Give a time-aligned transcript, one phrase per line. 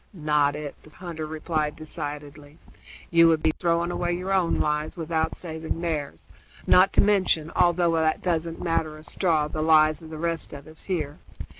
[0.13, 2.57] "Not it," the hunter replied decidedly.
[3.11, 6.27] "You would be throwing away your own lives without saving theirs,
[6.65, 10.65] not to mention, although that doesn't matter a straw, the lives of the rest of
[10.65, 11.19] us here.